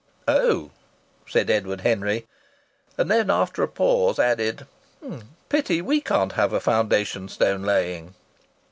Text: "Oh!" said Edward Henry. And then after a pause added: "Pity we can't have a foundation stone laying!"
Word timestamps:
"Oh!" 0.27 0.71
said 1.27 1.47
Edward 1.51 1.81
Henry. 1.81 2.25
And 2.97 3.11
then 3.11 3.29
after 3.29 3.61
a 3.61 3.67
pause 3.67 4.17
added: 4.17 4.65
"Pity 5.47 5.79
we 5.79 6.01
can't 6.01 6.31
have 6.31 6.53
a 6.53 6.59
foundation 6.59 7.27
stone 7.29 7.61
laying!" 7.61 8.15